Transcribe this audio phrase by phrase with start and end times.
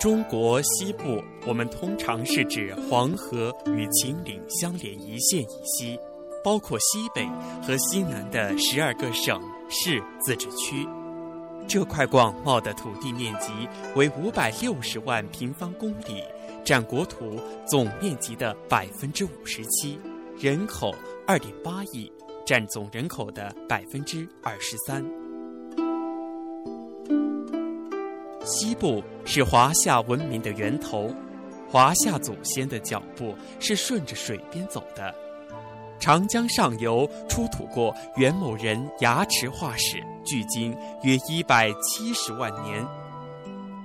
[0.00, 5.98] 中国西部，我们通常是指黄河与秦岭相连一线以西，
[6.42, 7.28] 包括西北
[7.62, 10.88] 和西南的十二个省市自治区。
[11.68, 13.52] 这块广袤的土地面积
[13.94, 16.24] 为五百六十万平方公里，
[16.64, 20.00] 占国土总面积的百分之五十七，
[20.38, 20.94] 人口
[21.26, 22.10] 二点八亿，
[22.46, 25.19] 占总人口的百分之二十三。
[28.50, 31.08] 西部是华夏文明的源头，
[31.70, 35.14] 华夏祖先的脚步是顺着水边走的。
[36.00, 42.84] 长江上游出土过元谋人牙齿化石，距今约一百七十万年；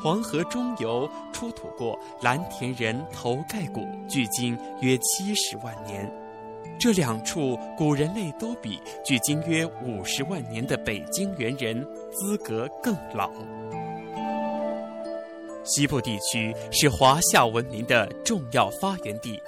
[0.00, 6.08] 黄河中游出土过蓝田人头盖骨，距今约七十万年。
[6.78, 13.30] 这两处古人类都比距今约五十万年的北京猿人资格更老。
[15.64, 19.40] 西部地区是华夏文明的重要发源地，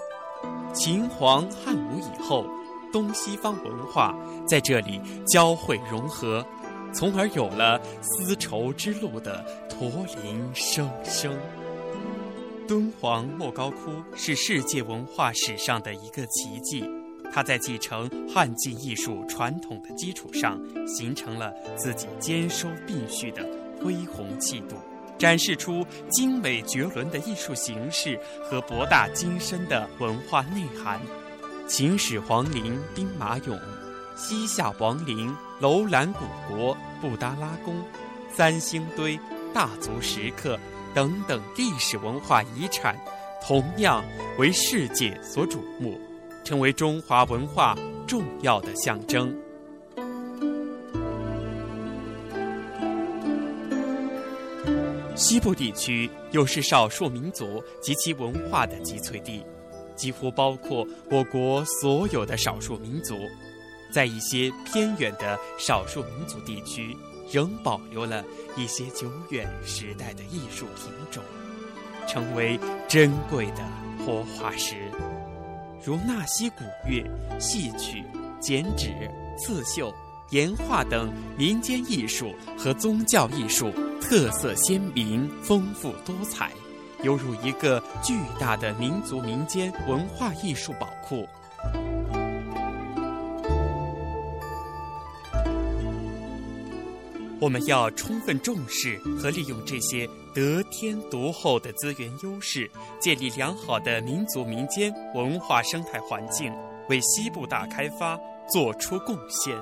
[0.73, 2.47] 秦皇汉武以后，
[2.93, 4.15] 东西方文化
[4.47, 6.45] 在这里交汇融合，
[6.92, 9.91] 从而有了丝绸之路的驼
[10.23, 11.37] 铃声声。
[12.69, 16.89] 敦煌莫高窟是世界文化史上的一个奇迹，
[17.33, 23.45] 它在继承汉晋艺术传统的基础上，形成了自己兼收并蓄的
[23.83, 24.77] 恢宏气度。
[25.19, 31.01] 展示出精美绝伦的艺术形式和博大精深的文化内涵。
[31.67, 33.59] 秦始皇陵兵马俑、
[34.17, 37.83] 西夏王陵楼兰古国、布达拉宫、
[38.31, 39.19] 三星堆、
[39.55, 40.59] 大足石刻
[40.95, 42.95] 等等历史文化遗产，
[43.42, 44.05] 同样
[44.39, 45.98] 为世界所瞩目，
[46.45, 47.74] 成为中华文化
[48.07, 49.35] 重要的象征。
[55.14, 59.45] 西部地区又是少数民族及其文化的集萃地，
[59.95, 63.17] 几乎包括我国所有的少数民族。
[63.92, 66.97] 在一些偏远的少数民族地区，
[67.30, 68.24] 仍保留了
[68.57, 71.23] 一些久远时代的艺术品种，
[72.08, 72.58] 成为
[72.89, 73.64] 珍贵的
[74.05, 74.74] 活化石，
[75.85, 77.05] 如纳西古乐、
[77.39, 78.03] 戏曲、
[78.41, 78.91] 剪纸、
[79.39, 79.95] 刺绣。
[80.30, 83.70] 岩画等民间艺术和宗教艺术
[84.05, 86.53] 特色鲜明、丰富多彩，
[87.03, 91.27] 犹如一个巨大的民族民间文化艺术宝库。
[97.41, 106.53] 我们要充分重视和利用这些得天独厚的资源优势，建立良好的民族民间文化生态环境，
[106.91, 108.19] 为西部大开发
[108.53, 109.57] 做出贡献。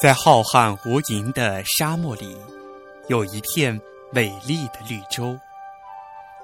[0.00, 2.34] 在浩瀚无垠的沙漠里，
[3.08, 3.78] 有一片
[4.10, 5.38] 美丽的绿洲。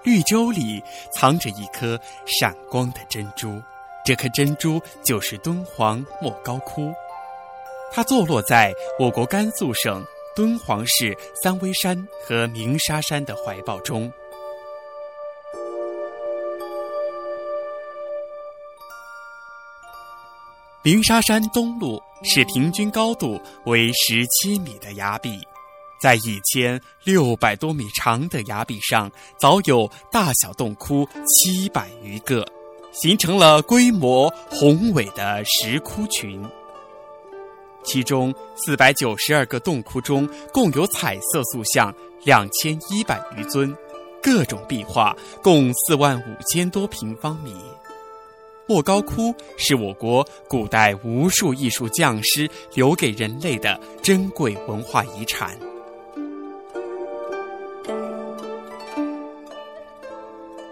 [0.05, 3.59] 绿洲里藏着一颗闪光的珍珠，
[4.05, 6.93] 这颗珍珠就是敦煌莫高窟。
[7.91, 14.13] 它坐落在我国甘肃省敦煌市三危山和鸣沙山的怀抱中。
[20.83, 25.39] 鸣沙山东麓是平均高度为十七米的崖壁，
[26.01, 32.47] 在一千六百多米长的崖壁上，早有大小洞窟七百余个，
[32.93, 36.43] 形成了规模宏伟的石窟群。
[37.85, 41.95] 其中四百九十二个洞窟中，共有彩色塑像
[42.25, 43.73] 两千一百余尊，
[44.21, 47.55] 各种壁画共四万五千多平方米。
[48.69, 55.57] 莫高窟是我国古代无数艺术匠师留给人类的珍贵文化遗产。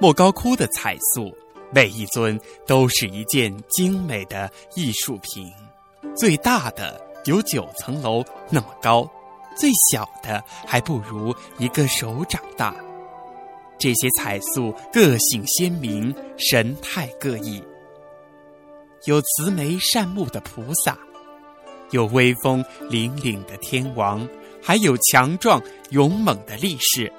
[0.00, 1.32] 莫高窟的彩塑，
[1.72, 5.48] 每一尊都是一件精美的艺术品，
[6.16, 9.08] 最大的有九层楼那么高，
[9.56, 12.74] 最小的还不如一个手掌大。
[13.78, 17.62] 这些彩塑个性鲜明，神态各异。
[19.06, 20.96] 有慈眉善目的菩萨，
[21.90, 24.26] 有威风凛凛的天王，
[24.62, 25.60] 还有强壮
[25.90, 27.12] 勇猛的力士。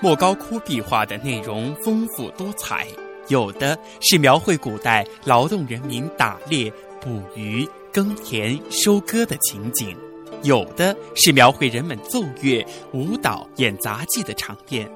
[0.00, 2.86] 莫高窟壁画的内容丰富多彩，
[3.28, 9.94] 有的是描绘古代劳动人民打猎、捕鱼、耕田、收割的情景，
[10.42, 14.90] 有的是描绘人们奏乐、舞蹈、演杂技的场面。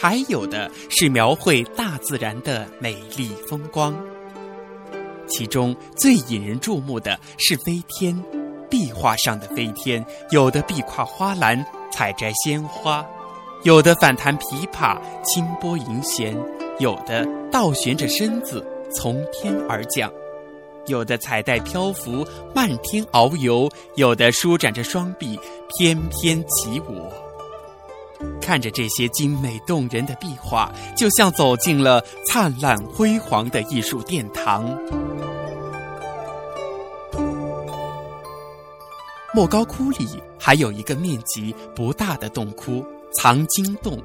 [0.00, 3.92] 还有的是描绘大自然的美丽风光。
[5.26, 8.16] 其中最引人注目的是飞天，
[8.70, 13.04] 壁画上的飞天，有的壁跨花篮采摘鲜花，
[13.64, 16.36] 有的反弹琵琶轻拨银弦，
[16.78, 18.64] 有的倒悬着身子
[18.94, 20.10] 从天而降，
[20.86, 22.24] 有的彩带漂浮
[22.54, 25.38] 漫天遨游，有的舒展着双臂
[25.76, 27.27] 翩翩起舞。
[28.48, 34.74] 看着这些精美动人的壁画，就像走进了灿烂辉煌的艺术殿堂。
[39.34, 40.08] 莫高窟里
[40.40, 44.02] 还有一个面积不大的洞窟——藏经洞，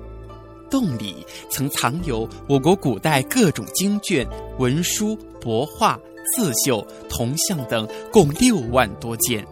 [0.70, 4.28] 洞里曾藏有我国古代各种经卷、
[4.60, 5.98] 文书、帛画、
[6.36, 9.48] 刺绣、铜像等，共六万多件。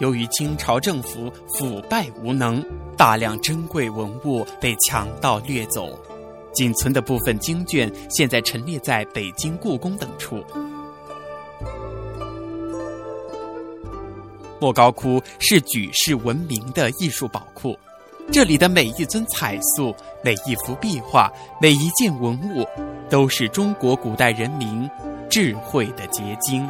[0.00, 2.64] 由于清朝政府腐败无能，
[2.96, 5.90] 大量珍贵文物被强盗掠走，
[6.54, 10.42] 仅存的部分经卷现在陈列在北京故宫等处。
[14.58, 17.78] 莫高窟是举世闻名的艺术宝库，
[18.32, 19.94] 这里的每一尊彩塑、
[20.24, 21.30] 每一幅壁画、
[21.60, 22.66] 每一件文物，
[23.10, 24.88] 都是中国古代人民
[25.28, 26.66] 智慧的结晶。